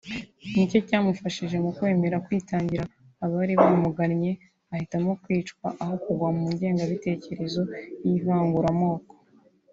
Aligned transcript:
nicyo 0.53 0.79
cyamufashije 0.87 1.55
mu 1.63 1.71
kwemera 1.77 2.21
kwitangira 2.25 2.83
abari 3.23 3.53
baramugannye 3.59 4.31
ahitamo 4.73 5.11
kwicwa 5.23 5.67
aho 5.83 5.93
kugwa 6.03 6.29
mu 6.37 6.45
ngengabitekerezo 6.53 7.61
y’ivanguramoko 8.05 9.13